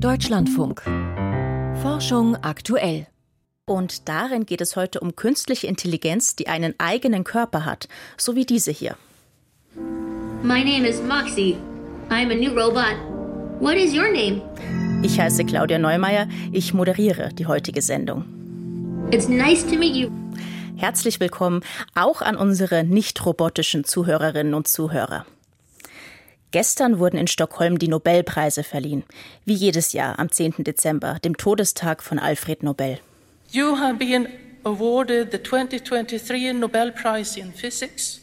[0.00, 0.82] Deutschlandfunk.
[1.82, 3.08] Forschung aktuell.
[3.64, 8.46] Und darin geht es heute um künstliche Intelligenz, die einen eigenen Körper hat, so wie
[8.46, 8.96] diese hier.
[10.44, 11.56] My name is Moxie.
[12.10, 12.94] I'm a new robot.
[13.60, 14.40] What is your name?
[15.02, 16.28] Ich heiße Claudia Neumeier.
[16.52, 18.24] Ich moderiere die heutige Sendung.
[19.10, 20.10] It's nice to meet you.
[20.76, 21.62] Herzlich willkommen
[21.96, 25.26] auch an unsere nicht robotischen Zuhörerinnen und Zuhörer.
[26.50, 29.04] Gestern wurden in Stockholm die Nobelpreise verliehen,
[29.44, 30.64] wie jedes Jahr am 10.
[30.64, 33.00] Dezember, dem Todestag von Alfred Nobel.
[33.50, 34.28] You have been
[34.64, 38.20] awarded the 2023 Nobel Prize in Physics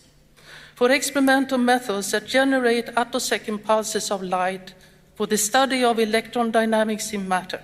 [0.75, 4.73] for experimental methods that generate attosecond pulses of light
[5.15, 7.61] for the study of electron dynamics in matter.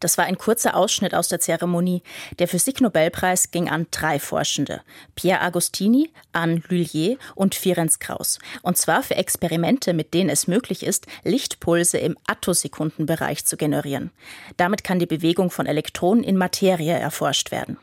[0.00, 2.02] Das war ein kurzer Ausschnitt aus der Zeremonie.
[2.38, 4.82] Der Physiknobelpreis ging an drei Forschende:
[5.14, 8.38] Pierre Agostini, Anne Lullier und Ferenc Krauss.
[8.62, 14.10] Und zwar für Experimente, mit denen es möglich ist, Lichtpulse im Attosekundenbereich zu generieren.
[14.56, 17.78] Damit kann die Bewegung von Elektronen in Materie erforscht werden.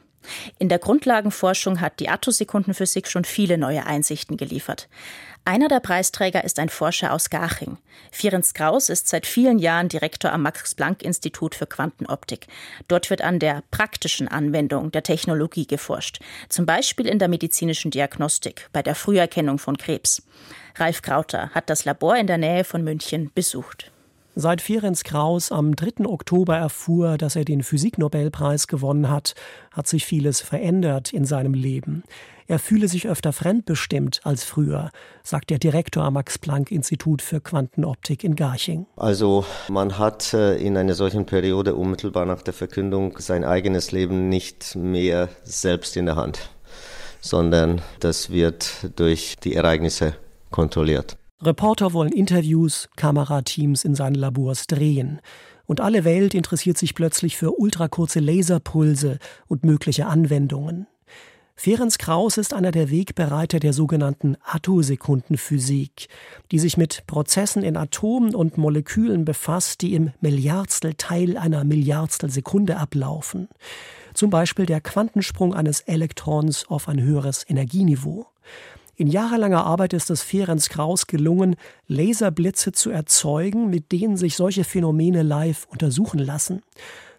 [0.58, 4.88] In der Grundlagenforschung hat die Attosekundenphysik schon viele neue Einsichten geliefert.
[5.48, 7.78] Einer der Preisträger ist ein Forscher aus Garching.
[8.12, 12.48] Ferenc Kraus ist seit vielen Jahren Direktor am Max-Planck-Institut für Quantenoptik.
[12.88, 16.18] Dort wird an der praktischen Anwendung der Technologie geforscht,
[16.50, 20.24] zum Beispiel in der medizinischen Diagnostik, bei der Früherkennung von Krebs.
[20.78, 23.92] Ralf Krauter hat das Labor in der Nähe von München besucht.
[24.38, 26.06] Seit Ferenc Kraus am 3.
[26.08, 29.34] Oktober erfuhr, dass er den Physiknobelpreis gewonnen hat,
[29.72, 32.04] hat sich vieles verändert in seinem Leben.
[32.46, 34.92] Er fühle sich öfter fremdbestimmt als früher,
[35.24, 38.88] sagt der Direktor am Max-Planck-Institut für Quantenoptik in Garching.
[38.98, 44.28] Also man hat äh, in einer solchen Periode unmittelbar nach der Verkündung sein eigenes Leben
[44.28, 46.50] nicht mehr selbst in der Hand,
[47.22, 50.14] sondern das wird durch die Ereignisse
[50.52, 51.16] kontrolliert.
[51.42, 55.20] Reporter wollen Interviews, Kamerateams in seinen Labors drehen.
[55.66, 60.88] Und alle Welt interessiert sich plötzlich für ultrakurze Laserpulse und mögliche Anwendungen.
[61.58, 66.10] Ferenc Kraus ist einer der Wegbereiter der sogenannten Attosekundenphysik,
[66.52, 72.30] die sich mit Prozessen in Atomen und Molekülen befasst, die im Milliardstel Teil einer Milliardstel
[72.30, 73.48] Sekunde ablaufen.
[74.14, 78.28] Zum Beispiel der Quantensprung eines Elektrons auf ein höheres Energieniveau.
[78.98, 81.58] In jahrelanger Arbeit ist es Ferenc Kraus gelungen,
[81.88, 86.62] Laserblitze zu erzeugen, mit denen sich solche Phänomene live untersuchen lassen.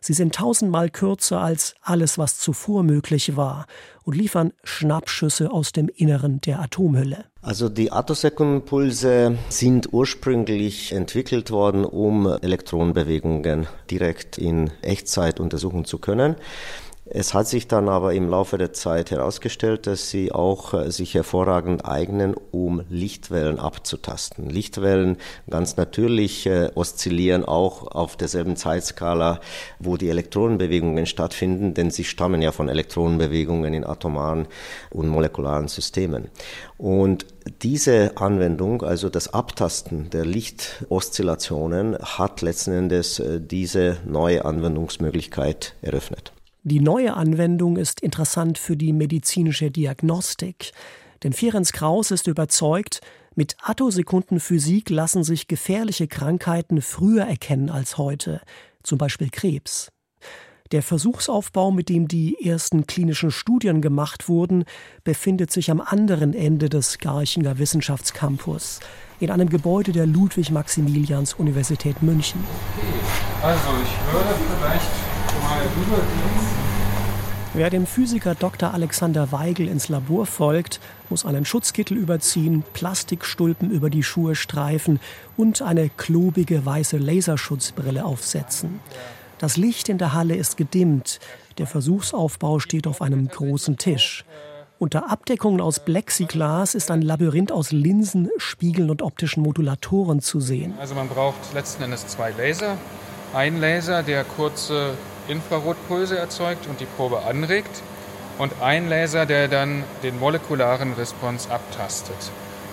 [0.00, 3.66] Sie sind tausendmal kürzer als alles, was zuvor möglich war
[4.04, 7.24] und liefern Schnappschüsse aus dem Inneren der Atomhülle.
[7.42, 16.36] Also die Attosekundenpulse sind ursprünglich entwickelt worden, um Elektronenbewegungen direkt in Echtzeit untersuchen zu können.
[17.08, 21.14] Es hat sich dann aber im Laufe der Zeit herausgestellt, dass sie auch äh, sich
[21.14, 24.50] hervorragend eignen, um Lichtwellen abzutasten.
[24.50, 25.16] Lichtwellen
[25.48, 29.40] ganz natürlich äh, oszillieren auch auf derselben Zeitskala,
[29.78, 34.48] wo die Elektronenbewegungen stattfinden, denn sie stammen ja von Elektronenbewegungen in atomaren
[34.90, 36.28] und molekularen Systemen.
[36.76, 37.24] Und
[37.62, 46.32] diese Anwendung, also das Abtasten der Lichtoszillationen, hat letzten Endes äh, diese neue Anwendungsmöglichkeit eröffnet.
[46.68, 50.72] Die neue Anwendung ist interessant für die medizinische Diagnostik.
[51.22, 53.02] Denn Ferenc Kraus ist überzeugt,
[53.36, 58.40] mit Attosekundenphysik lassen sich gefährliche Krankheiten früher erkennen als heute,
[58.82, 59.92] zum Beispiel Krebs.
[60.72, 64.64] Der Versuchsaufbau, mit dem die ersten klinischen Studien gemacht wurden,
[65.04, 68.80] befindet sich am anderen Ende des Garchinger Wissenschaftscampus,
[69.20, 72.42] in einem Gebäude der Ludwig-Maximilians-Universität München.
[73.40, 74.95] Also, ich würde vielleicht
[77.54, 78.74] Wer dem Physiker Dr.
[78.74, 80.78] Alexander Weigel ins Labor folgt,
[81.08, 85.00] muss einen Schutzkittel überziehen, Plastikstulpen über die Schuhe streifen
[85.38, 88.80] und eine klobige weiße Laserschutzbrille aufsetzen.
[89.38, 91.18] Das Licht in der Halle ist gedimmt.
[91.56, 94.26] Der Versuchsaufbau steht auf einem großen Tisch.
[94.78, 100.74] Unter Abdeckungen aus Plexiglas ist ein Labyrinth aus Linsen, Spiegeln und optischen Modulatoren zu sehen.
[100.78, 102.76] Also man braucht letzten Endes zwei Laser.
[103.32, 104.92] Ein Laser, der kurze
[105.28, 107.82] Infrarotpulse erzeugt und die Probe anregt
[108.38, 112.16] und ein Laser, der dann den molekularen Response abtastet.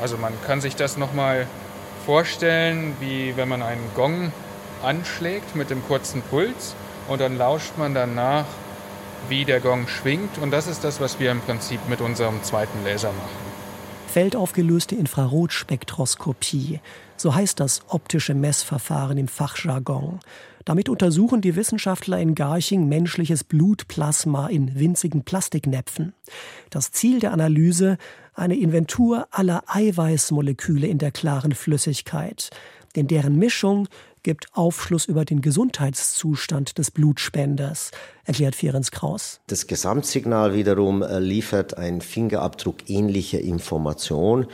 [0.01, 1.47] Also man kann sich das nochmal
[2.05, 4.31] vorstellen, wie wenn man einen Gong
[4.83, 6.75] anschlägt mit dem kurzen Puls
[7.07, 8.45] und dann lauscht man danach,
[9.29, 12.83] wie der Gong schwingt und das ist das, was wir im Prinzip mit unserem zweiten
[12.83, 13.42] Laser machen.
[14.13, 16.81] Feldaufgelöste Infrarotspektroskopie,
[17.17, 20.19] so heißt das optische Messverfahren im Fachjargon.
[20.65, 26.13] Damit untersuchen die Wissenschaftler in Garching menschliches Blutplasma in winzigen Plastiknäpfen.
[26.69, 27.97] Das Ziel der Analyse
[28.35, 32.51] eine Inventur aller Eiweißmoleküle in der klaren Flüssigkeit,
[32.95, 33.87] denn deren Mischung
[34.23, 37.91] gibt Aufschluss über den Gesundheitszustand des Blutspenders,
[38.25, 39.41] erklärt Ferenc Kraus.
[39.47, 44.47] Das Gesamtsignal wiederum äh, liefert ein Fingerabdruck ähnliche Information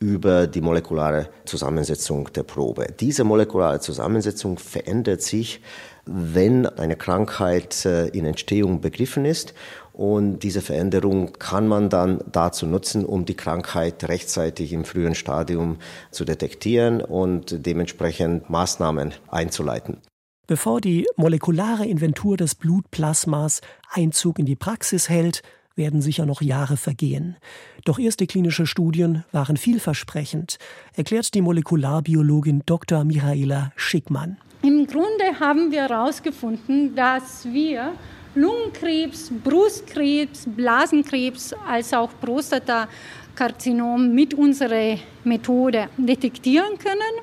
[0.00, 2.86] über die molekulare Zusammensetzung der Probe.
[2.98, 5.60] Diese molekulare Zusammensetzung verändert sich,
[6.06, 9.52] wenn eine Krankheit äh, in Entstehung begriffen ist.
[10.00, 15.76] Und diese Veränderung kann man dann dazu nutzen, um die Krankheit rechtzeitig im frühen Stadium
[16.10, 19.98] zu detektieren und dementsprechend Maßnahmen einzuleiten.
[20.46, 23.60] Bevor die molekulare Inventur des Blutplasmas
[23.90, 25.42] Einzug in die Praxis hält,
[25.74, 27.36] werden sicher noch Jahre vergehen.
[27.84, 30.56] Doch erste klinische Studien waren vielversprechend,
[30.94, 33.04] erklärt die Molekularbiologin Dr.
[33.04, 34.38] Michaela Schickmann.
[34.62, 37.92] Im Grunde haben wir herausgefunden, dass wir
[38.34, 47.14] Lungenkrebs, Brustkrebs, Blasenkrebs als auch Prostatakarzinom mit unserer Methode detektieren können.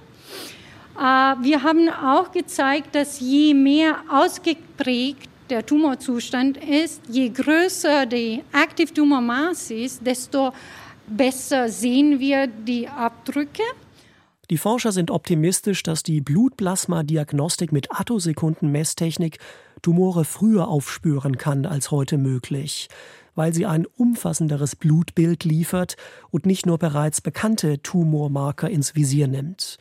[0.98, 8.44] Äh, wir haben auch gezeigt, dass je mehr ausgeprägt der Tumorzustand ist, je größer die
[8.52, 10.52] Active Tumor Mass ist, desto
[11.08, 13.64] besser sehen wir die Abdrücke.
[14.50, 19.40] Die Forscher sind optimistisch, dass die Blutplasma-Diagnostik mit Attosekunden-Messtechnik
[19.88, 22.90] Tumore früher aufspüren kann als heute möglich,
[23.36, 25.96] weil sie ein umfassenderes Blutbild liefert
[26.30, 29.78] und nicht nur bereits bekannte Tumormarker ins Visier nimmt.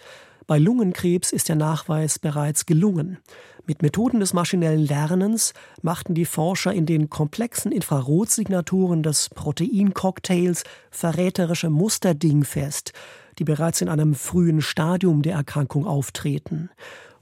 [0.46, 3.18] Bei Lungenkrebs ist der Nachweis bereits gelungen.
[3.66, 10.62] Mit Methoden des maschinellen Lernens machten die Forscher in den komplexen Infrarotsignaturen des Proteincocktails
[10.92, 12.92] verräterische Muster dingfest,
[13.40, 16.70] die bereits in einem frühen Stadium der Erkrankung auftreten.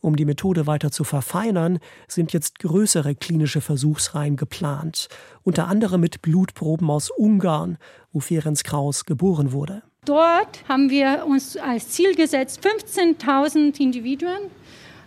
[0.05, 1.79] Um die Methode weiter zu verfeinern,
[2.09, 5.09] sind jetzt größere klinische Versuchsreihen geplant,
[5.45, 7.79] unter anderem mit Blutproben aus Ungarn,
[8.13, 9.83] wo Ferenc Kraus geboren wurde.
[10.05, 14.51] Dort haben wir uns als Ziel gesetzt, 15.000 Individuen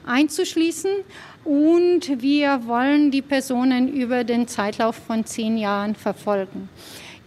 [0.07, 0.89] einzuschließen
[1.43, 6.69] und wir wollen die Personen über den Zeitlauf von zehn Jahren verfolgen.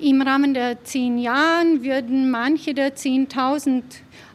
[0.00, 3.84] Im Rahmen der zehn Jahren würden manche der 10.000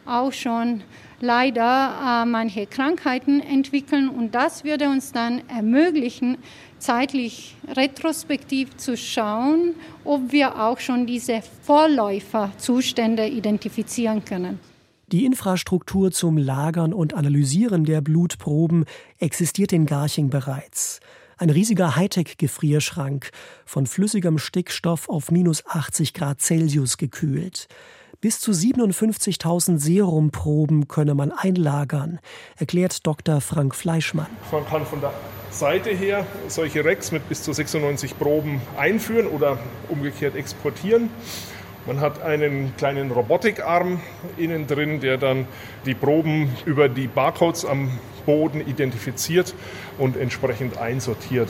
[0.06, 0.82] auch schon
[1.20, 6.38] leider äh, manche Krankheiten entwickeln und das würde uns dann ermöglichen,
[6.78, 9.74] zeitlich retrospektiv zu schauen,
[10.04, 14.60] ob wir auch schon diese Vorläuferzustände identifizieren können.
[15.12, 18.84] Die Infrastruktur zum Lagern und Analysieren der Blutproben
[19.18, 21.00] existiert in Garching bereits.
[21.38, 23.30] Ein riesiger Hightech-Gefrierschrank,
[23.64, 27.68] von flüssigem Stickstoff auf minus 80 Grad Celsius gekühlt.
[28.20, 32.18] Bis zu 57.000 Serumproben könne man einlagern,
[32.56, 33.42] erklärt Dr.
[33.42, 34.28] Frank Fleischmann.
[34.50, 35.12] Man kann von der
[35.50, 39.58] Seite her solche Racks mit bis zu 96 Proben einführen oder
[39.88, 41.10] umgekehrt exportieren.
[41.86, 44.00] Man hat einen kleinen Robotikarm
[44.38, 45.46] innen drin, der dann
[45.84, 47.90] die Proben über die Barcodes am
[48.24, 49.54] Boden identifiziert
[49.98, 51.48] und entsprechend einsortiert.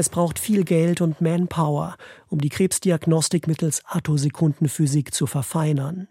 [0.00, 1.96] Es braucht viel Geld und Manpower,
[2.28, 6.06] um die Krebsdiagnostik mittels Attosekundenphysik zu verfeinern.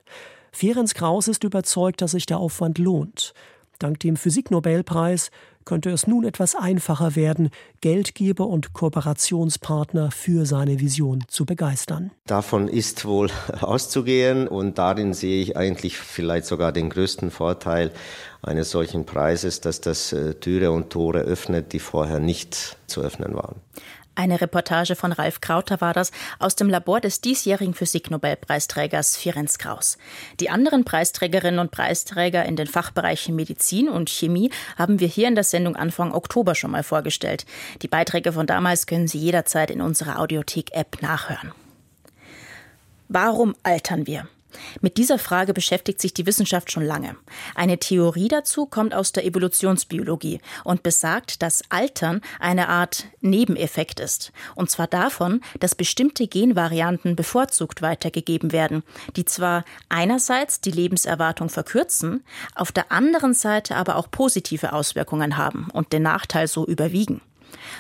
[0.52, 3.34] Ferenc Kraus ist überzeugt, dass sich der Aufwand lohnt.
[3.80, 5.32] Dank dem Physiknobelpreis
[5.68, 7.50] könnte es nun etwas einfacher werden,
[7.82, 12.12] Geldgeber und Kooperationspartner für seine Vision zu begeistern.
[12.26, 13.30] Davon ist wohl
[13.62, 17.92] auszugehen und darin sehe ich eigentlich vielleicht sogar den größten Vorteil
[18.42, 23.36] eines solchen Preises, dass das äh, Türe und Tore öffnet, die vorher nicht zu öffnen
[23.36, 23.58] waren.
[24.18, 26.10] Eine Reportage von Ralf Krauter war das
[26.40, 30.00] aus dem Labor des diesjährigen Physiknobelpreisträgers Ferenc Kraus.
[30.40, 35.36] Die anderen Preisträgerinnen und Preisträger in den Fachbereichen Medizin und Chemie haben wir hier in
[35.36, 37.46] der Sendung Anfang Oktober schon mal vorgestellt.
[37.84, 41.52] Die Beiträge von damals können Sie jederzeit in unserer Audiothek-App nachhören.
[43.10, 44.28] Warum altern wir?
[44.82, 47.16] Mit dieser Frage beschäftigt sich die Wissenschaft schon lange.
[47.56, 54.32] Eine Theorie dazu kommt aus der Evolutionsbiologie und besagt, dass Altern eine Art Nebeneffekt ist.
[54.56, 58.84] Und zwar davon, dass bestimmte Genvarianten bevorzugt weitergegeben werden,
[59.16, 62.24] die zwar einerseits die Lebenserwartung verkürzen,
[62.56, 67.22] auf der anderen Seite aber auch positive Auswirkungen haben und den Nachteil so überwiegen.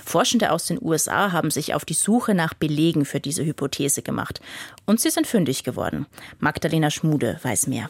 [0.05, 4.41] Forschende aus den USA haben sich auf die Suche nach Belegen für diese Hypothese gemacht.
[4.85, 6.05] Und sie sind fündig geworden.
[6.39, 7.89] Magdalena Schmude weiß mehr.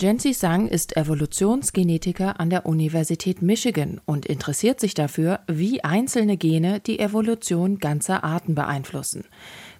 [0.00, 6.80] Jensi Sang ist Evolutionsgenetiker an der Universität Michigan und interessiert sich dafür, wie einzelne Gene
[6.80, 9.24] die Evolution ganzer Arten beeinflussen.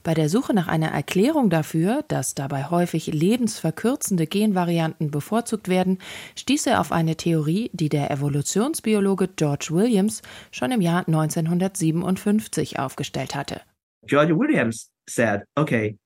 [0.05, 5.99] Bei der Suche nach einer Erklärung dafür, dass dabei häufig lebensverkürzende Genvarianten bevorzugt werden,
[6.37, 10.21] stieß er auf eine Theorie, die der Evolutionsbiologe George Williams
[10.51, 13.63] schon im Jahr 1957 aufgestellt hatte.
[14.07, 15.97] George Williams said, okay,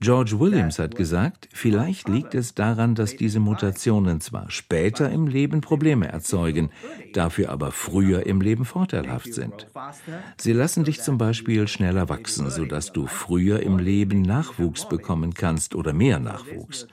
[0.00, 5.60] George Williams hat gesagt, vielleicht liegt es daran, dass diese Mutationen zwar später im Leben
[5.60, 6.70] Probleme erzeugen,
[7.12, 9.68] dafür aber früher im Leben vorteilhaft sind.
[10.36, 15.76] Sie lassen dich zum Beispiel schneller wachsen, sodass du früher im Leben Nachwuchs bekommen kannst
[15.76, 16.88] oder mehr Nachwuchs.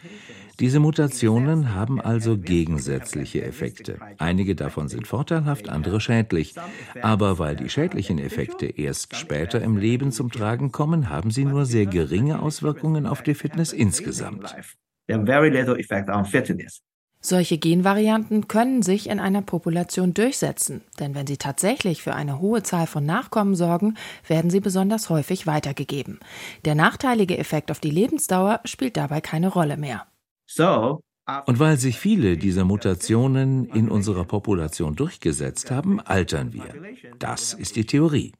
[0.62, 3.98] Diese Mutationen haben also gegensätzliche Effekte.
[4.20, 6.54] Einige davon sind vorteilhaft, andere schädlich.
[7.02, 11.66] Aber weil die schädlichen Effekte erst später im Leben zum Tragen kommen, haben sie nur
[11.66, 14.56] sehr geringe Auswirkungen auf die Fitness insgesamt.
[17.24, 22.62] Solche Genvarianten können sich in einer Population durchsetzen, denn wenn sie tatsächlich für eine hohe
[22.62, 23.96] Zahl von Nachkommen sorgen,
[24.28, 26.20] werden sie besonders häufig weitergegeben.
[26.66, 30.06] Der nachteilige Effekt auf die Lebensdauer spielt dabei keine Rolle mehr.
[31.46, 36.74] Und weil sich viele dieser Mutationen in unserer Population durchgesetzt haben, altern wir.
[37.20, 38.34] Das ist die Theorie.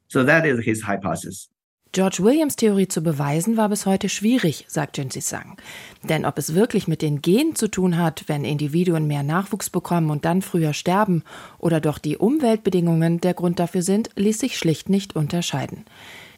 [1.94, 5.58] George Williams Theorie zu beweisen war bis heute schwierig, sagt Jinsy Sang.
[6.02, 10.08] Denn ob es wirklich mit den Genen zu tun hat, wenn Individuen mehr Nachwuchs bekommen
[10.08, 11.22] und dann früher sterben,
[11.58, 15.84] oder doch die Umweltbedingungen der Grund dafür sind, ließ sich schlicht nicht unterscheiden.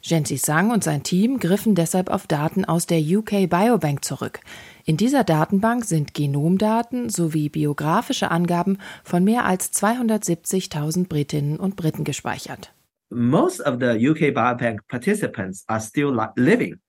[0.07, 4.39] Jensi Sang und sein Team griffen deshalb auf Daten aus der UK Biobank zurück.
[4.83, 12.03] In dieser Datenbank sind Genomdaten sowie biografische Angaben von mehr als 270.000 Britinnen und Briten
[12.03, 12.71] gespeichert.
[13.09, 16.79] Most of the UK Biobank participants are still living.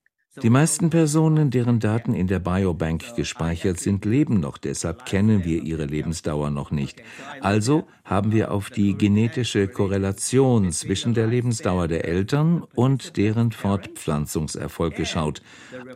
[0.43, 5.63] Die meisten Personen, deren Daten in der Biobank gespeichert sind, leben noch, deshalb kennen wir
[5.63, 7.01] ihre Lebensdauer noch nicht.
[7.41, 14.95] Also haben wir auf die genetische Korrelation zwischen der Lebensdauer der Eltern und deren Fortpflanzungserfolg
[14.95, 15.41] geschaut,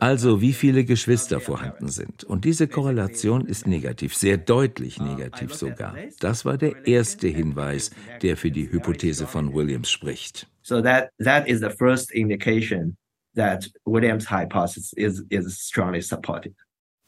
[0.00, 2.24] also wie viele Geschwister vorhanden sind.
[2.24, 5.94] Und diese Korrelation ist negativ, sehr deutlich negativ sogar.
[6.18, 7.90] Das war der erste Hinweis,
[8.22, 10.48] der für die Hypothese von Williams spricht.
[10.62, 12.96] So that, that is the first indication
[13.34, 16.54] that Williams' hypothesis is, is strongly supported.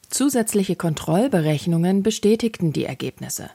[0.09, 3.49] Zusätzliche Kontrollberechnungen bestätigten die Ergebnisse.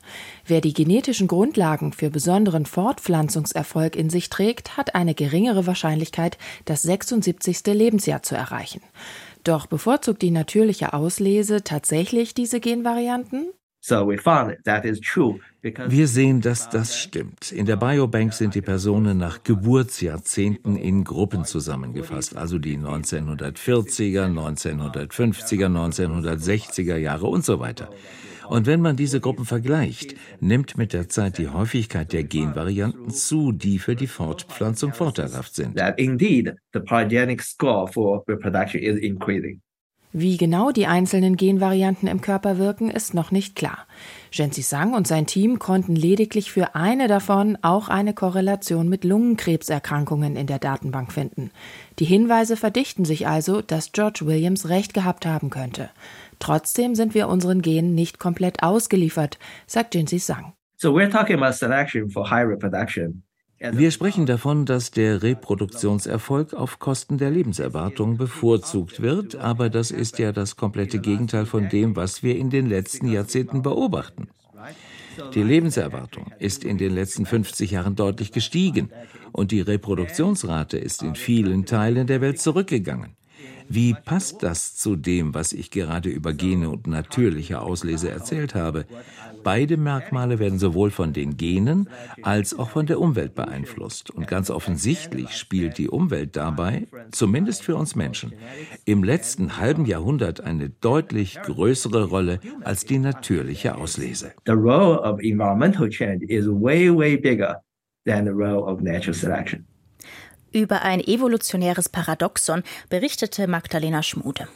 [0.45, 6.83] Wer die genetischen Grundlagen für besonderen Fortpflanzungserfolg in sich trägt, hat eine geringere Wahrscheinlichkeit, das
[6.83, 7.67] 76.
[7.67, 8.83] Lebensjahr zu erreichen.
[9.45, 13.47] Doch bevorzugt die natürliche Auslese tatsächlich diese Genvarianten?
[15.89, 17.53] Wir sehen, dass das stimmt.
[17.53, 25.67] In der Biobank sind die Personen nach Geburtsjahrzehnten in Gruppen zusammengefasst, also die 1940er, 1950er,
[25.67, 27.89] 1960er Jahre und so weiter.
[28.51, 33.53] Und wenn man diese Gruppen vergleicht, nimmt mit der Zeit die Häufigkeit der Genvarianten zu,
[33.53, 35.77] die für die Fortpflanzung vorteilhaft sind.
[35.77, 39.63] That indeed the polygenic score for reproduction is increasing.
[40.13, 43.87] Wie genau die einzelnen Genvarianten im Körper wirken, ist noch nicht klar.
[44.33, 50.35] Jensi Sang und sein Team konnten lediglich für eine davon auch eine Korrelation mit Lungenkrebserkrankungen
[50.35, 51.53] in der Datenbank finden.
[52.01, 55.91] Die Hinweise verdichten sich also, dass George Williams recht gehabt haben könnte.
[56.41, 59.39] Trotzdem sind wir unseren Genen nicht komplett ausgeliefert,
[59.69, 60.55] sagt Jensi Sang.
[60.77, 63.23] So we're talking about selection for high reproduction.
[63.61, 70.19] Wir sprechen davon, dass der Reproduktionserfolg auf Kosten der Lebenserwartung bevorzugt wird, aber das ist
[70.19, 74.29] ja das komplette Gegenteil von dem, was wir in den letzten Jahrzehnten beobachten.
[75.35, 78.91] Die Lebenserwartung ist in den letzten 50 Jahren deutlich gestiegen
[79.31, 83.15] und die Reproduktionsrate ist in vielen Teilen der Welt zurückgegangen.
[83.73, 88.85] Wie passt das zu dem, was ich gerade über Gene und natürliche Auslese erzählt habe?
[89.45, 91.89] Beide Merkmale werden sowohl von den Genen
[92.23, 94.11] als auch von der Umwelt beeinflusst.
[94.11, 98.33] Und ganz offensichtlich spielt die Umwelt dabei, zumindest für uns Menschen,
[98.87, 104.33] im letzten halben Jahrhundert eine deutlich größere Rolle als die natürliche Auslese.
[104.47, 107.63] The role of environmental change is way, way bigger
[108.05, 109.70] than the role of natural selection.
[110.53, 114.49] Über ein evolutionäres Paradoxon berichtete Magdalena Schmude.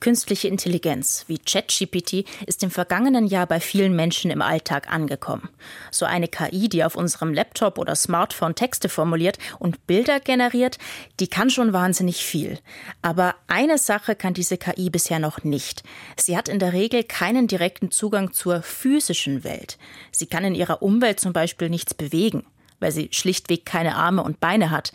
[0.00, 5.50] Künstliche Intelligenz wie ChatGPT ist im vergangenen Jahr bei vielen Menschen im Alltag angekommen.
[5.90, 10.78] So eine KI, die auf unserem Laptop oder Smartphone Texte formuliert und Bilder generiert,
[11.20, 12.58] die kann schon wahnsinnig viel.
[13.02, 15.82] Aber eine Sache kann diese KI bisher noch nicht.
[16.16, 19.78] Sie hat in der Regel keinen direkten Zugang zur physischen Welt.
[20.12, 22.46] Sie kann in ihrer Umwelt zum Beispiel nichts bewegen
[22.80, 24.92] weil sie schlichtweg keine Arme und Beine hat.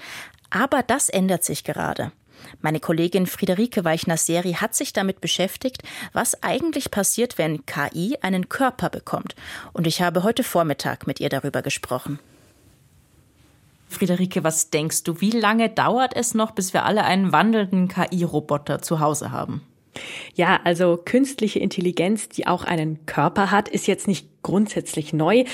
[0.49, 2.11] Aber das ändert sich gerade.
[2.61, 8.89] Meine Kollegin Friederike Weichner-Seri hat sich damit beschäftigt, was eigentlich passiert, wenn KI einen Körper
[8.89, 9.35] bekommt.
[9.71, 12.19] Und ich habe heute Vormittag mit ihr darüber gesprochen.
[13.87, 18.81] Friederike, was denkst du, wie lange dauert es noch, bis wir alle einen wandelnden KI-Roboter
[18.81, 19.61] zu Hause haben?
[20.33, 25.45] Ja, also künstliche Intelligenz, die auch einen Körper hat, ist jetzt nicht grundsätzlich neu,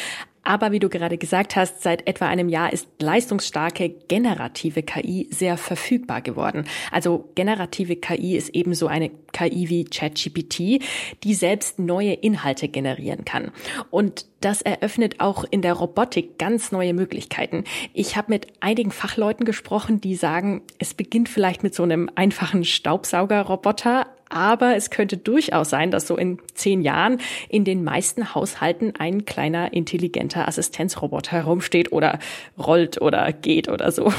[0.43, 5.57] Aber wie du gerade gesagt hast, seit etwa einem Jahr ist leistungsstarke generative KI sehr
[5.57, 6.65] verfügbar geworden.
[6.91, 10.81] Also generative KI ist ebenso eine KI wie ChatGPT,
[11.23, 13.51] die selbst neue Inhalte generieren kann.
[13.91, 17.65] Und das eröffnet auch in der Robotik ganz neue Möglichkeiten.
[17.93, 22.63] Ich habe mit einigen Fachleuten gesprochen, die sagen, es beginnt vielleicht mit so einem einfachen
[22.63, 27.19] Staubsaugerroboter, aber es könnte durchaus sein, dass so in zehn Jahren
[27.49, 32.19] in den meisten Haushalten ein kleiner intelligenter Assistenzroboter herumsteht oder
[32.57, 34.13] rollt oder geht oder so.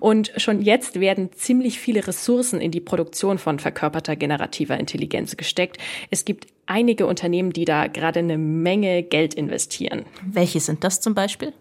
[0.00, 5.78] Und schon jetzt werden ziemlich viele Ressourcen in die Produktion von verkörperter generativer Intelligenz gesteckt.
[6.10, 10.04] Es gibt einige Unternehmen, die da gerade eine Menge Geld investieren.
[10.24, 11.52] Welche sind das zum Beispiel?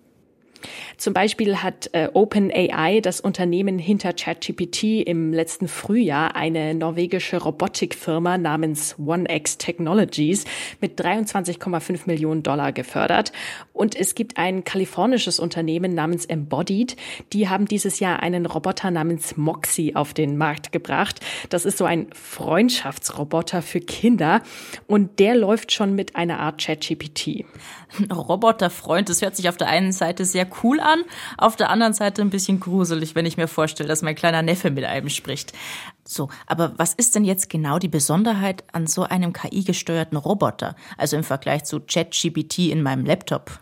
[0.98, 8.38] Zum Beispiel hat äh, OpenAI, das Unternehmen hinter ChatGPT, im letzten Frühjahr eine norwegische Robotikfirma
[8.38, 10.46] namens OneX Technologies
[10.82, 13.32] mit 23,5 Millionen Dollar gefördert.
[13.74, 16.96] Und es gibt ein kalifornisches Unternehmen namens Embodied.
[17.34, 21.20] Die haben dieses Jahr einen Roboter namens Moxie auf den Markt gebracht.
[21.50, 24.42] Das ist so ein Freundschaftsroboter für Kinder.
[24.88, 27.46] Und der läuft schon mit einer Art ChatGPT.
[28.12, 31.04] Roboterfreund, das hört sich auf der einen Seite sehr cool an,
[31.38, 34.72] auf der anderen Seite ein bisschen gruselig, wenn ich mir vorstelle, dass mein kleiner Neffe
[34.72, 35.54] mit einem spricht.
[36.04, 41.18] So, aber was ist denn jetzt genau die Besonderheit an so einem KI-gesteuerten Roboter, also
[41.18, 43.60] im Vergleich zu ChatGPT in meinem Laptop?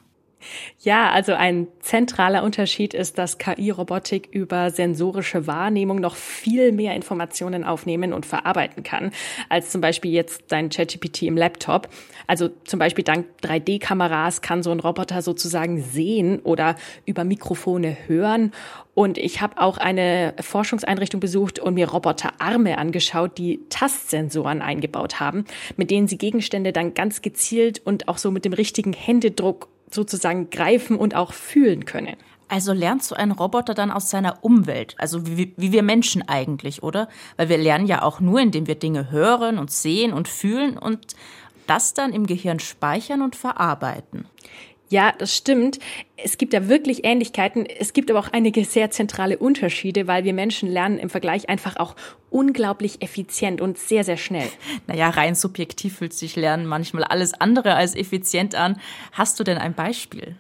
[0.80, 7.64] Ja, also ein zentraler Unterschied ist, dass KI-Robotik über sensorische Wahrnehmung noch viel mehr Informationen
[7.64, 9.12] aufnehmen und verarbeiten kann,
[9.50, 11.88] als zum Beispiel jetzt dein ChatGPT im Laptop.
[12.28, 16.76] Also zum Beispiel dank 3D-Kameras kann so ein Roboter sozusagen sehen oder
[17.06, 18.52] über Mikrofone hören.
[18.94, 25.46] Und ich habe auch eine Forschungseinrichtung besucht und mir Roboterarme angeschaut, die Tastsensoren eingebaut haben,
[25.78, 30.50] mit denen sie Gegenstände dann ganz gezielt und auch so mit dem richtigen Händedruck sozusagen
[30.50, 32.16] greifen und auch fühlen können.
[32.50, 36.84] Also lernt so ein Roboter dann aus seiner Umwelt, also wie, wie, wir Menschen eigentlich,
[36.84, 37.08] oder?
[37.36, 41.16] Weil wir lernen ja auch nur, indem wir Dinge hören und sehen und fühlen und
[41.68, 44.26] das dann im Gehirn speichern und verarbeiten.
[44.90, 45.80] Ja, das stimmt.
[46.18, 47.66] Es gibt ja wirklich Ähnlichkeiten.
[47.66, 51.78] Es gibt aber auch einige sehr zentrale Unterschiede, weil wir Menschen lernen im Vergleich einfach
[51.78, 51.96] auch
[52.30, 54.48] unglaublich effizient und sehr, sehr schnell.
[54.88, 58.80] Naja, rein subjektiv fühlt sich Lernen manchmal alles andere als effizient an.
[59.14, 60.36] Hast du denn ein Beispiel?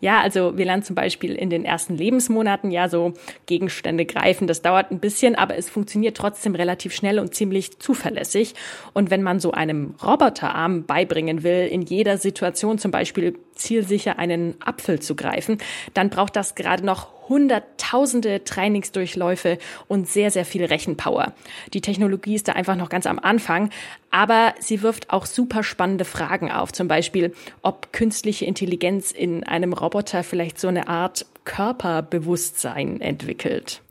[0.00, 3.14] Ja, also wir lernen zum Beispiel in den ersten Lebensmonaten ja so
[3.46, 4.46] Gegenstände greifen.
[4.46, 8.54] Das dauert ein bisschen, aber es funktioniert trotzdem relativ schnell und ziemlich zuverlässig.
[8.92, 14.54] Und wenn man so einem Roboterarm beibringen will, in jeder Situation zum Beispiel zielsicher einen
[14.60, 15.58] Apfel zu greifen,
[15.94, 21.32] dann braucht das gerade noch hunderttausende Trainingsdurchläufe und sehr, sehr viel Rechenpower.
[21.72, 23.70] Die Technologie ist da einfach noch ganz am Anfang,
[24.12, 26.72] aber sie wirft auch super spannende Fragen auf.
[26.72, 33.82] Zum Beispiel, ob künstliche Intelligenz in einem Roboter vielleicht so eine Art Körperbewusstsein entwickelt.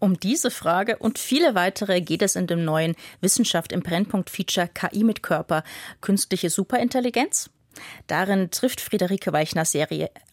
[0.00, 4.68] Um diese Frage und viele weitere geht es in dem neuen Wissenschaft im Brennpunkt Feature
[4.68, 5.62] KI mit Körper,
[6.00, 7.50] künstliche Superintelligenz.
[8.06, 9.32] Darin trifft Friederike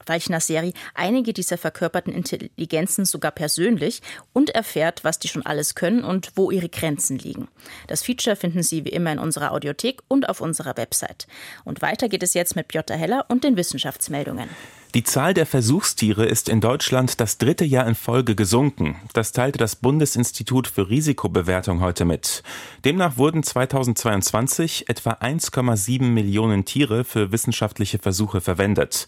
[0.08, 4.02] Weichner-Seri Weichner einige dieser verkörperten Intelligenzen sogar persönlich
[4.34, 7.48] und erfährt, was die schon alles können und wo ihre Grenzen liegen.
[7.88, 11.28] Das Feature finden Sie wie immer in unserer Audiothek und auf unserer Website.
[11.64, 14.50] Und weiter geht es jetzt mit Piotr Heller und den Wissenschaftsmeldungen.
[14.94, 18.96] Die Zahl der Versuchstiere ist in Deutschland das dritte Jahr in Folge gesunken.
[19.14, 22.42] Das teilte das Bundesinstitut für Risikobewertung heute mit.
[22.86, 29.08] Demnach wurden 2022 etwa 1,7 Millionen Tiere für wissenschaftliche Versuche verwendet.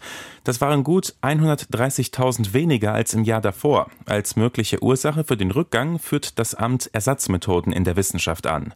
[0.49, 3.91] Das waren gut 130.000 weniger als im Jahr davor.
[4.07, 8.73] Als mögliche Ursache für den Rückgang führt das Amt Ersatzmethoden in der Wissenschaft an.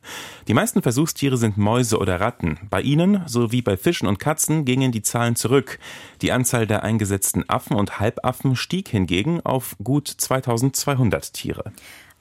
[0.47, 2.59] Die meisten Versuchstiere sind Mäuse oder Ratten.
[2.69, 5.79] Bei ihnen sowie bei Fischen und Katzen gingen die Zahlen zurück.
[6.21, 11.73] Die Anzahl der eingesetzten Affen und Halbaffen stieg hingegen auf gut 2200 Tiere.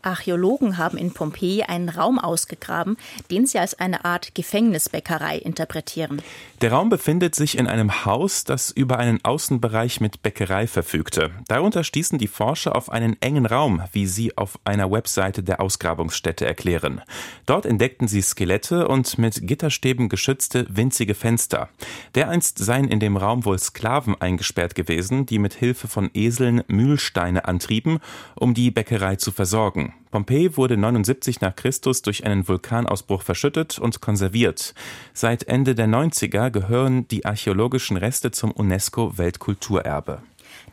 [0.03, 2.97] Archäologen haben in Pompeji einen Raum ausgegraben,
[3.31, 6.23] den sie als eine Art Gefängnisbäckerei interpretieren.
[6.61, 11.31] Der Raum befindet sich in einem Haus, das über einen Außenbereich mit Bäckerei verfügte.
[11.49, 16.47] Darunter stießen die Forscher auf einen engen Raum, wie sie auf einer Webseite der Ausgrabungsstätte
[16.47, 17.01] erklären.
[17.47, 21.69] Dort entdeckten sie Skelette und mit Gitterstäben geschützte winzige Fenster.
[22.15, 27.45] Dereinst seien in dem Raum wohl Sklaven eingesperrt gewesen, die mit Hilfe von Eseln Mühlsteine
[27.47, 27.99] antrieben,
[28.35, 29.92] um die Bäckerei zu versorgen.
[30.11, 34.75] Pompeji wurde 79 nach Christus durch einen Vulkanausbruch verschüttet und konserviert.
[35.15, 40.23] Seit Ende der 90er gehören die archäologischen Reste zum UNESCO-Weltkulturerbe.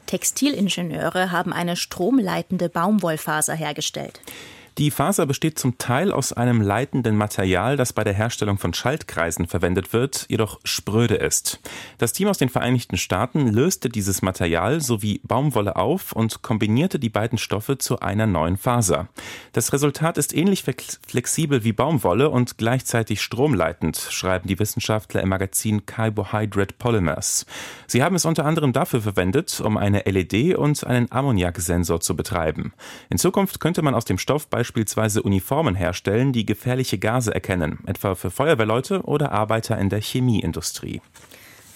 [0.07, 4.19] Textilingenieure haben eine stromleitende Baumwollfaser hergestellt.
[4.79, 9.45] Die Faser besteht zum Teil aus einem leitenden Material, das bei der Herstellung von Schaltkreisen
[9.45, 11.59] verwendet wird, jedoch spröde ist.
[11.97, 17.09] Das Team aus den Vereinigten Staaten löste dieses Material sowie Baumwolle auf und kombinierte die
[17.09, 19.09] beiden Stoffe zu einer neuen Faser.
[19.51, 25.85] Das Resultat ist ähnlich flexibel wie Baumwolle und gleichzeitig stromleitend, schreiben die Wissenschaftler im Magazin
[25.87, 27.45] Carbohydrate Polymers.
[27.85, 32.71] Sie haben es unter anderem dafür verwendet, um eine LED und einen Ammoniaksensor zu betreiben.
[33.09, 34.68] In Zukunft könnte man aus dem Stoff beispielsweise
[35.21, 41.01] Uniformen herstellen, die gefährliche Gase erkennen, etwa für Feuerwehrleute oder Arbeiter in der Chemieindustrie.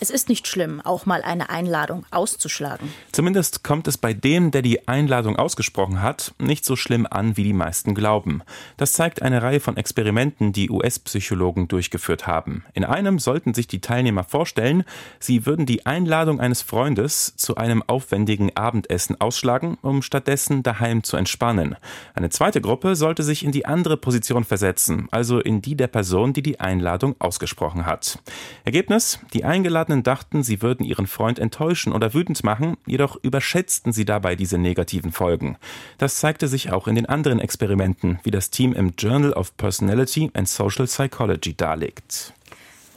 [0.03, 2.93] Es ist nicht schlimm, auch mal eine Einladung auszuschlagen.
[3.13, 7.45] Zumindest kommt es bei dem, der die Einladung ausgesprochen hat, nicht so schlimm an, wie
[7.45, 8.41] die meisten glauben.
[8.75, 12.65] Das zeigt eine Reihe von Experimenten, die US-Psychologen durchgeführt haben.
[12.73, 14.83] In einem sollten sich die Teilnehmer vorstellen,
[15.21, 21.15] sie würden die Einladung eines Freundes zu einem aufwendigen Abendessen ausschlagen, um stattdessen daheim zu
[21.15, 21.77] entspannen.
[22.13, 26.33] Eine zweite Gruppe sollte sich in die andere Position versetzen, also in die der Person,
[26.33, 28.19] die die Einladung ausgesprochen hat.
[28.65, 33.93] Ergebnis: Die eingeladene Partnern dachten, sie würden ihren Freund enttäuschen oder wütend machen, jedoch überschätzten
[33.93, 35.57] sie dabei diese negativen Folgen.
[35.99, 40.31] Das zeigte sich auch in den anderen Experimenten, wie das Team im Journal of Personality
[40.33, 42.33] and Social Psychology darlegt.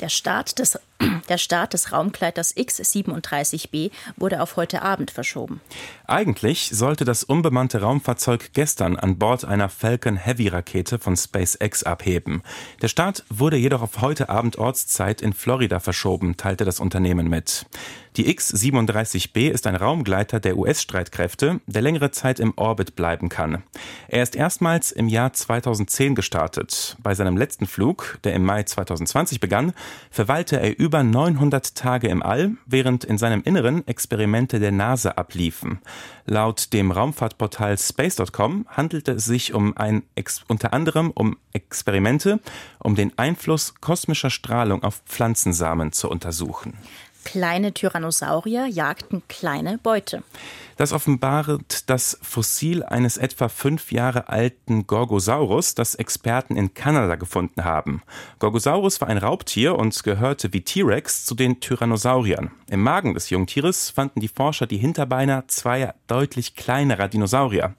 [0.01, 0.79] Der Start des,
[1.29, 5.61] der Start des Raumgleiters X-37B wurde auf heute Abend verschoben.
[6.09, 12.43] Eigentlich sollte das unbemannte Raumfahrzeug gestern an Bord einer Falcon Heavy Rakete von SpaceX abheben.
[12.81, 17.67] Der Start wurde jedoch auf heute Abend Ortszeit in Florida verschoben, teilte das Unternehmen mit.
[18.17, 23.63] Die X-37B ist ein Raumgleiter der US-Streitkräfte, der längere Zeit im Orbit bleiben kann.
[24.09, 26.97] Er ist erstmals im Jahr 2010 gestartet.
[27.03, 29.75] Bei seinem letzten Flug, der im Mai 2020 begann,
[30.11, 35.81] verweilte er über 900 Tage im All, während in seinem Inneren Experimente der NASA abliefen.
[36.25, 40.03] Laut dem Raumfahrtportal space.com handelte es sich um ein
[40.49, 42.41] unter anderem um Experimente,
[42.79, 46.75] um den Einfluss kosmischer Strahlung auf Pflanzensamen zu untersuchen.
[47.27, 50.23] Kleine Tyrannosaurier jagten kleine Beute.
[50.77, 57.65] Das offenbart das Fossil eines etwa fünf Jahre alten Gorgosaurus, das Experten in Kanada gefunden
[57.65, 58.03] haben.
[58.39, 62.51] Gorgosaurus war ein Raubtier und gehörte wie T-Rex zu den Tyrannosauriern.
[62.69, 67.75] Im Magen des Jungtieres fanden die Forscher die Hinterbeine zweier deutlich kleinerer Dinosaurier.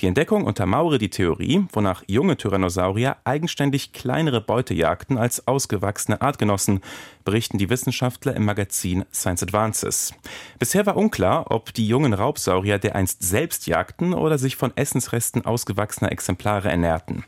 [0.00, 6.82] Die Entdeckung untermauere die Theorie, wonach junge Tyrannosaurier eigenständig kleinere Beute jagten als ausgewachsene Artgenossen,
[7.24, 10.14] berichten die Wissenschaftler im Magazin Science Advances.
[10.58, 16.12] Bisher war unklar, ob die jungen Raubsaurier dereinst selbst jagten oder sich von Essensresten ausgewachsener
[16.12, 17.24] Exemplare ernährten.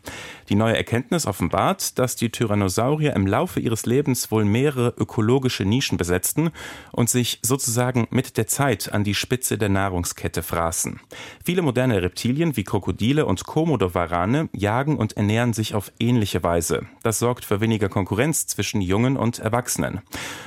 [0.48, 5.96] Die neue Erkenntnis offenbart, dass die Tyrannosaurier im Laufe ihres Lebens wohl mehrere ökologische Nischen
[5.96, 6.50] besetzten
[6.92, 11.00] und sich sozusagen mit der Zeit an die Spitze der Nahrungskette fraßen.
[11.44, 16.86] Viele moderne Reptilien wie Krokodile und Komodowarane jagen und ernähren sich auf ähnliche Weise.
[17.02, 19.83] Das sorgt für weniger Konkurrenz zwischen Jungen und Erwachsenen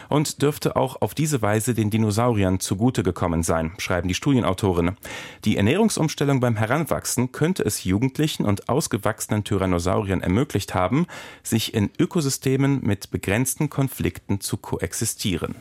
[0.09, 4.97] und dürfte auch auf diese Weise den Dinosauriern zugute gekommen sein, schreiben die Studienautoren.
[5.45, 11.07] Die Ernährungsumstellung beim Heranwachsen könnte es Jugendlichen und ausgewachsenen Tyrannosauriern ermöglicht haben,
[11.43, 15.55] sich in Ökosystemen mit begrenzten Konflikten zu koexistieren.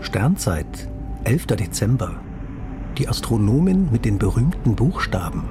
[0.00, 0.88] Sternzeit,
[1.24, 1.46] 11.
[1.46, 2.20] Dezember.
[2.96, 5.48] Die Astronomin mit den berühmten Buchstaben.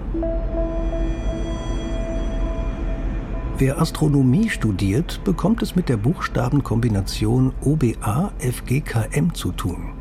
[3.57, 9.93] Wer Astronomie studiert, bekommt es mit der Buchstabenkombination OBA-FGKM zu tun.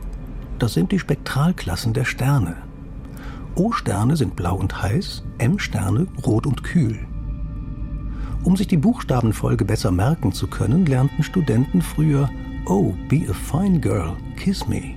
[0.59, 2.57] Das sind die Spektralklassen der Sterne.
[3.55, 6.99] O-Sterne sind blau und heiß, M-Sterne rot und kühl.
[8.43, 12.29] Um sich die Buchstabenfolge besser merken zu können, lernten Studenten früher
[12.67, 14.97] Oh, be a fine girl, kiss me.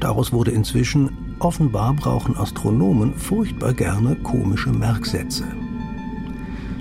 [0.00, 5.44] Daraus wurde inzwischen Offenbar brauchen Astronomen furchtbar gerne komische Merksätze.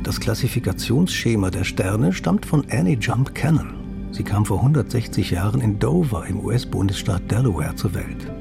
[0.05, 3.73] Das Klassifikationsschema der Sterne stammt von Annie Jump Cannon.
[4.11, 8.31] Sie kam vor 160 Jahren in Dover im US-Bundesstaat Delaware zur Welt.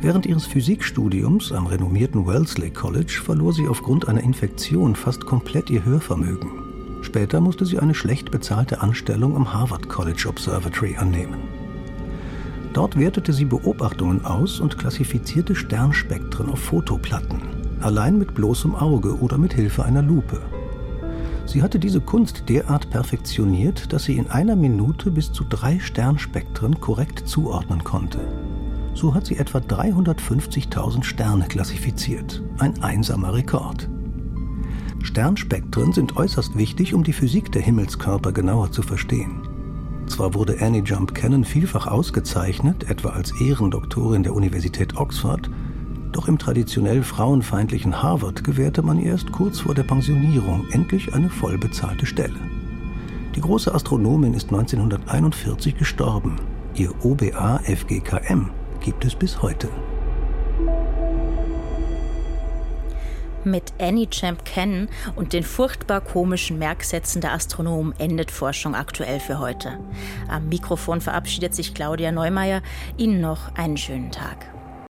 [0.00, 5.84] Während ihres Physikstudiums am renommierten Wellesley College verlor sie aufgrund einer Infektion fast komplett ihr
[5.84, 6.48] Hörvermögen.
[7.02, 11.42] Später musste sie eine schlecht bezahlte Anstellung am Harvard College Observatory annehmen.
[12.72, 17.42] Dort wertete sie Beobachtungen aus und klassifizierte Sternspektren auf Fotoplatten,
[17.82, 20.40] allein mit bloßem Auge oder mit Hilfe einer Lupe.
[21.46, 26.80] Sie hatte diese Kunst derart perfektioniert, dass sie in einer Minute bis zu drei Sternspektren
[26.80, 28.20] korrekt zuordnen konnte.
[28.94, 33.88] So hat sie etwa 350.000 Sterne klassifiziert, ein einsamer Rekord.
[35.02, 39.42] Sternspektren sind äußerst wichtig, um die Physik der Himmelskörper genauer zu verstehen.
[40.06, 45.50] Zwar wurde Annie Jump Cannon vielfach ausgezeichnet, etwa als Ehrendoktorin der Universität Oxford,
[46.14, 51.28] Doch im traditionell frauenfeindlichen Harvard gewährte man ihr erst kurz vor der Pensionierung endlich eine
[51.28, 52.38] vollbezahlte Stelle.
[53.34, 56.36] Die große Astronomin ist 1941 gestorben.
[56.76, 59.68] Ihr OBA FGKM gibt es bis heute.
[63.42, 69.40] Mit Annie Champ Kennen und den furchtbar komischen Merksätzen der Astronomen endet Forschung aktuell für
[69.40, 69.80] heute.
[70.28, 72.62] Am Mikrofon verabschiedet sich Claudia Neumeier.
[72.96, 74.53] Ihnen noch einen schönen Tag.